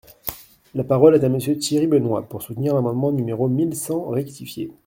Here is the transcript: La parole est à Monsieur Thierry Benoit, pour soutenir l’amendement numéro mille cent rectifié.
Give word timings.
La 0.73 0.83
parole 0.83 1.13
est 1.15 1.23
à 1.23 1.29
Monsieur 1.29 1.55
Thierry 1.59 1.85
Benoit, 1.85 2.27
pour 2.27 2.41
soutenir 2.41 2.73
l’amendement 2.73 3.11
numéro 3.11 3.47
mille 3.47 3.75
cent 3.75 4.09
rectifié. 4.09 4.71